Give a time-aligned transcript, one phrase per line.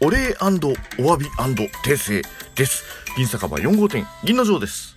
[0.00, 2.22] お礼お詫び訂正
[2.56, 2.84] です。
[3.16, 4.96] 銀酒場4号店、銀の城です。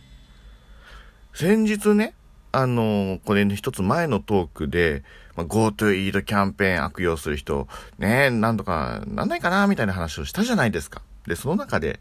[1.35, 2.15] 先日ね、
[2.51, 5.03] あのこれね、一つ前のトークで、
[5.35, 7.67] まあ、GoTo Eat キャンペーン悪用する人、
[7.99, 11.03] ね、なんとかなんないかな、みたいな話をしたじゃないですか。
[11.27, 11.99] で、その中で、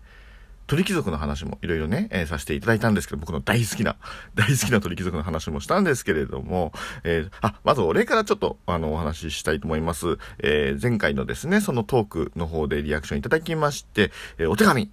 [0.67, 3.97] 鳥貴族の話もいろいろね、えーさせていただいたんですけど、僕の大好きな、
[4.35, 6.73] 大好きな鳥貴族の話もしたんですけれども、
[7.05, 10.19] えーあ、まずお礼からちょっと、あの、お話ししたいと思います。
[10.41, 14.91] えー前回のですね、そのトークの方でリアクションいただきまして、えお手紙、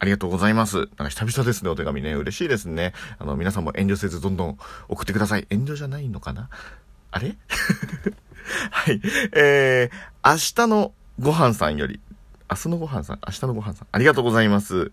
[0.00, 0.76] ありがとうございます。
[0.76, 2.14] なんか久々ですね、お手紙ね。
[2.14, 2.92] 嬉しいですね。
[3.18, 4.58] あの、皆さんも遠慮せずどんどん
[4.88, 5.46] 送ってください。
[5.50, 6.48] 遠慮じゃないのかな？
[7.10, 7.36] あれ？
[8.70, 9.00] はい。
[9.32, 12.00] えー、明日のご飯さんより、
[12.50, 14.90] 明日のご飯さん、明日のご飯さん、ありがとうございます。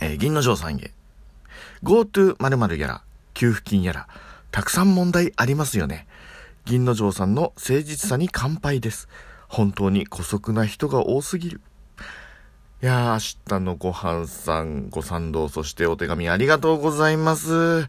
[0.00, 0.92] えー銀の城さんへ。
[1.82, 3.02] GoTo 〇〇やら、
[3.34, 4.08] 給付金やら、
[4.52, 6.06] たくさん問題ありますよね。
[6.64, 9.08] 銀の城さんの誠実さに乾杯です。
[9.48, 11.60] 本当に姑息な人が多すぎる。
[12.80, 17.88] いやー、明日のご飯さん、ご賛同、そしてお手紙ありがとうございます。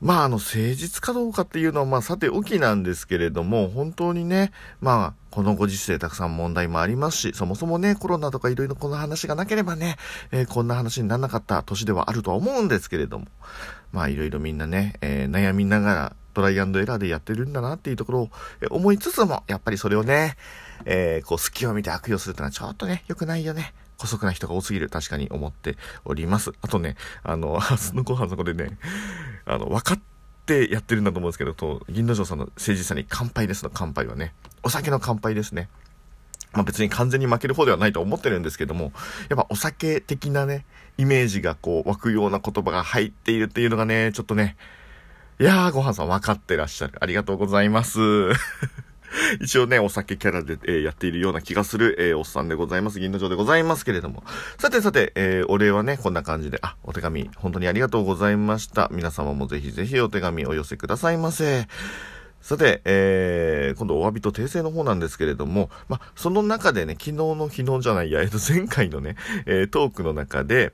[0.00, 9.96] まあ、あの、誠実かどうかっていうのは、まあ、さておきなんですけれども、本当にね、まあ、このご時世たくさん問題もありますし、そもそもね、コロナとかいろいろこの話がなければね、
[10.32, 13.26] えーこんな話にならなかった年ではあるとは思うんですけれども、
[13.92, 18.30] まあ、いろいろみんなね、えー悩みながら、トライアンドエラーでやってるんだなっていうところを
[18.70, 20.36] 思いつつも、やっぱりそれをね、
[20.86, 23.74] えーこう、隙を見て悪用するってのはちょっとね、良くないよね。
[24.00, 26.52] 姑息な人が多すぎる、確かに思っております。
[26.62, 28.78] あとね、あの、 明日のご飯そこでね、
[29.44, 30.00] あの、分かっ
[30.46, 35.68] てやってるんだと思うんですけど、と、銀の城さんの誠実さに乾杯ですの乾杯はね、お酒の乾杯ですね。
[36.52, 38.92] まあ別に完全に負ける方ではないと思ってるんですけども、
[39.28, 40.64] やっぱお酒的なね、
[40.98, 44.56] イメージがこう湧くような言葉が入っているっていうのがね、ちょっとね、
[45.38, 46.94] いやー、ごはんさん分かってらっしゃる。
[47.00, 48.00] ありがとうございます。
[49.40, 53.00] 一応ね、お酒キャラで、えーやっているような気がする、えーおっさんでございます。
[53.00, 54.22] 銀の城でございますけれども。
[54.58, 58.88] さてさて、えーお礼はね、こんな感じで、あ、お手紙、本当にありがとうございました。
[58.92, 61.66] 皆様もぜひぜひお手紙お寄せくださいませ。
[62.40, 70.72] さて、えー、今度お詫びと訂正の方なんですけれども、ま、その中でね、昨日の昨日じゃないや、えっと、前回のね、えートークの中で、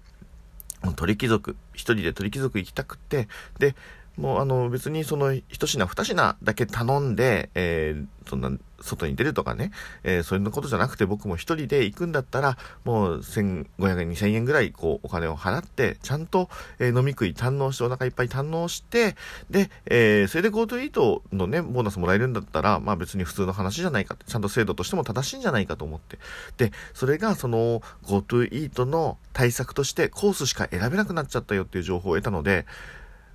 [0.94, 3.74] 鳥貴族、一人で鳥貴族行きたくて、で、
[4.16, 8.50] もうあの別にその一品二品だけ頼んで、えーそんな
[8.80, 9.70] 外に出るとかね、
[10.02, 16.50] えーそういうことじゃなくて僕も一人で行くんだったら、もう1500円、2000円ぐらいこうお金を払って、ちゃんと、
[16.80, 19.14] えー飲み食い堪能してお腹いっぱい堪能して、
[19.48, 26.18] で、えーそれで GoTo イートのね、ボーナスもらえるんだったら、まあ別に普通の話じゃないかって、ちゃんと制度としても正しいんじゃないかと思って。
[26.56, 32.66] で、それがその GoTo イートの対策としてコースしか選べなくなっちゃったよっていう情報を得たので、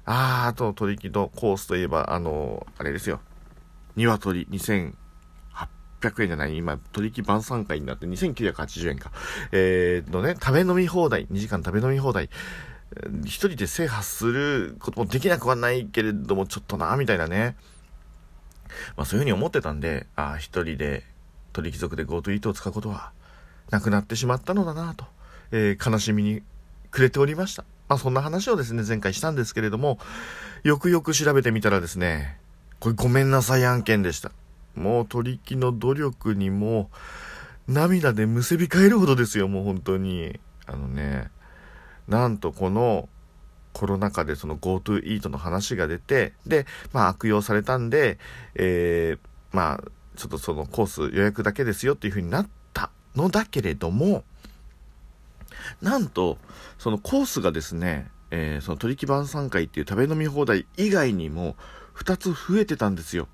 [0.06, 3.20] あー、あと取引のコースといえば、あのあれですよ。
[3.96, 4.94] 鶏2800
[6.24, 9.12] 円じゃない、今、取引晩餐会になって2980円か。
[9.52, 12.30] えー、のね、食べ飲み放題、2時間食べ飲み放題。
[12.96, 17.56] えー一人で制覇することもできなくはないけれども、ちょっとな、みたいなね。
[18.98, 21.04] まあそういうふうに思ってたんで、ああ、一人で
[21.54, 23.12] 取引族で GoTo イートを使うことは
[23.70, 25.06] なくなってしまったのだなと、
[25.52, 26.42] えー悲しみに
[26.92, 27.64] 暮れておりました。
[27.92, 30.00] まあそんな話をですね、前回したんですけれども、
[30.64, 32.38] よくよく調べてみたらですね、
[32.80, 34.32] これごめんなさい案件でした。
[34.76, 36.90] もう取引の努力にも
[37.68, 40.40] 涙でむせび返るほどですよ、もう本当に。
[40.68, 41.32] あのね、
[42.08, 43.10] なんとこの
[43.74, 48.20] コロナ禍でその GoTo イートの話が出て、で、まあ悪用されたんで、
[48.56, 49.20] えー、
[49.52, 54.24] まあ、ちょっとそのコース予約だけですよっていう風になったのだけれども、
[55.82, 56.38] なんと、
[56.78, 61.56] そのコースがですね、えーその取引晩餐会っていう食べ飲み放題以外にも
[61.96, 63.28] 2つ増えてたんですよ。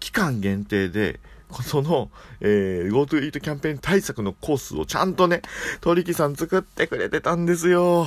[0.00, 1.20] 期間限定で、
[1.62, 2.10] その、
[2.40, 5.42] えー、GoTo イートキャンペーン対策のコースをちゃんとね、
[5.80, 8.06] 取引さん作ってくれてたんですよ。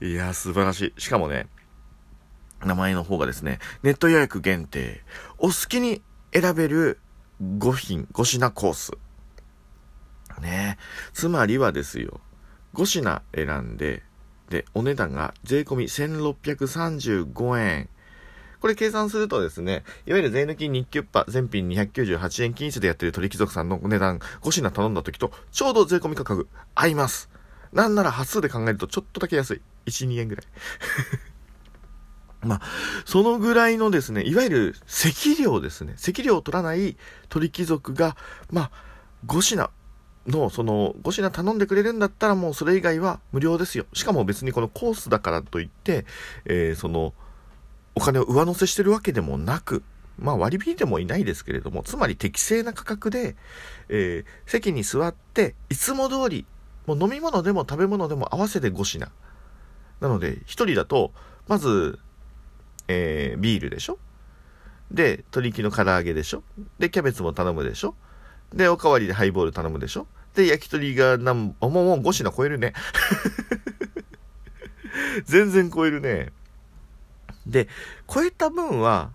[0.00, 1.00] いや、素晴らしい。
[1.00, 1.48] しかもね、
[2.64, 5.02] 名前の方がですね、ネット予約限定、
[5.38, 6.02] お好きに
[6.32, 6.98] 選べる
[7.42, 8.92] 5品、5品コース。
[10.40, 10.78] ね
[11.12, 12.20] つまりはですよ、
[12.74, 14.02] 5品選んで、
[14.50, 17.88] で、お値段が税込み1635円。
[18.60, 27.28] これ計算するとですね、いわゆる税抜き日給パ全品298円均一でやってる取引族さんのお値段5品頼んだ時とちょうど税込み価格合います。
[27.72, 29.62] なんなら端数で考えるとちょっとだけ安い。
[29.86, 30.46] 1、2円ぐらい。
[32.40, 32.62] まあ、
[33.04, 35.94] そのぐらいのですね、いわゆる席料ですね。
[35.96, 36.96] 席料を取らない
[37.28, 38.16] 取引族が、
[38.50, 38.70] まあ、
[39.26, 39.70] 5品
[40.26, 43.86] の、その、5品頼んでくれるんだったらもうそれ以外は無料ですよ。
[43.92, 46.06] しかも別にこのコースだからといって、
[46.44, 47.12] えーその、
[47.94, 49.82] お金を上乗せしてるわけでもなく、
[50.18, 53.36] まあ割引でもいないですけれども、つまり適正な価格で、
[53.88, 56.46] えー、席に座って、いつも通り、
[56.86, 59.10] もう飲み物でも食べ物でも合わせて5品。
[60.00, 61.12] なので、1人だと、
[61.46, 61.98] まず、
[62.88, 63.98] えー、ビールでしょ？
[64.90, 66.42] で、鶏木の唐揚げでしょ？
[66.78, 67.94] で、キャベツも頼むでしょ？
[68.54, 70.06] で、おかわりでハイボール頼むでしょ？
[70.34, 72.72] で、焼き鳥が何、もうもう5品超えるね。
[75.26, 76.32] 全然超えるね。
[77.46, 77.68] で、
[78.12, 79.10] 超えた分は、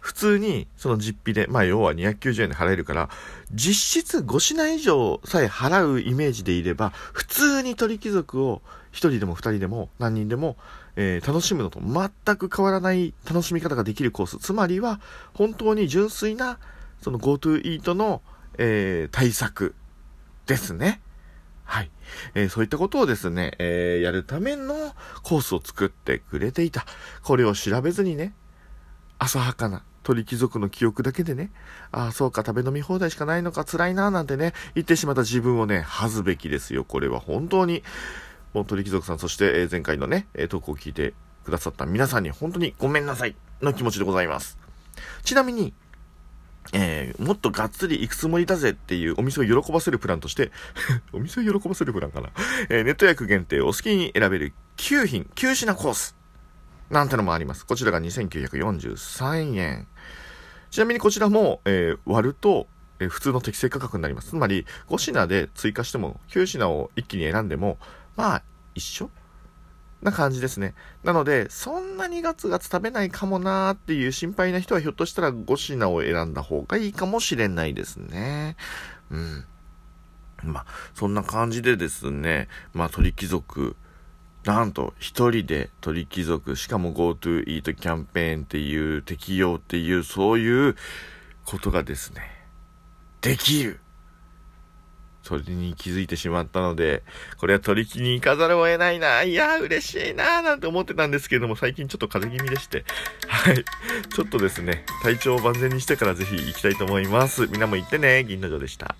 [0.00, 3.10] 普通にその実費で、まあ要は290円で払えるから、
[3.52, 10.56] 実質5品以上さえ払うイメージでいれば、普通に鳥貴族を1人でも2人でも何人でも、
[10.96, 14.38] えー、楽しむのと全く変わらない楽しみ方ができるコース。
[14.38, 15.00] つまりは、
[15.34, 16.58] 本当に純粋な、
[17.02, 18.22] その GoTo イートの、
[18.62, 19.74] えー、対策
[20.46, 21.00] ですね。
[21.64, 21.90] はい。
[22.34, 26.84] えー、そういったことをですね、えー、やるためのコースを作ってくれていた。
[27.22, 28.34] これを調べずにね、
[29.18, 31.52] 浅はかな鳥貴族の記憶だけでね、
[31.90, 36.84] ああ、そうか、食べ飲み放題しかないのか、辛いな、なんてね、言ってしまった自分をね、恥ずべきですよ。
[36.84, 37.82] これは本当に、
[38.52, 41.14] もう鳥貴族さん、そして、え、前回のね、えー、トークを聞いて
[41.44, 44.58] くださった皆さんに本当にごめんなさいの気持ちでございます。
[45.22, 45.72] ちなみに、
[46.72, 50.52] えー、もっとがっつり行くつもりだぜっていうお店を喜ばせるプランとして
[51.12, 52.30] お店を喜ばせるプランかな、
[52.68, 56.16] えー、ネット予約限定お好きに選べる9品、9品コース。
[56.90, 57.64] なんてのもあります。
[57.64, 59.86] こちらが2943円。
[60.70, 62.66] ちなみにこちらも、えー、割ると、
[62.98, 64.30] え、普通の適正価格になります。
[64.30, 67.78] つまり、5品で追加しても、9品を一気に選んでも、
[68.16, 68.42] まあ、
[68.74, 69.10] 一緒
[70.02, 70.74] な感じですね。
[71.04, 78.56] なので、そんなにガツガツ食べないかもなーっていう心配な人はひょっとしたら5品を選んだ方がいいかもしれないですね。
[79.10, 79.44] うん。
[80.42, 83.76] まあ、そんな感じでですね、まあ、鳥貴族、
[84.44, 90.76] なんと、一人で鳥貴族、しかも GoTo イートキャンペーンっていう、適用っていう、そういう
[91.44, 92.22] ことがですね、
[93.20, 93.80] できる
[95.22, 97.02] それに気づいてしまったので、
[97.38, 102.84] これは取り木に行かざるを得ないな、いや、嬉しいな、なんて思ってたんですけれども、最近ちょっと風邪気味でして、
[103.28, 103.64] はい。
[104.14, 107.46] ちょっとですね、体調を万全にしてからぜひ行きたいと思います。
[107.46, 108.94] みんなも行ってね、銀の城でした。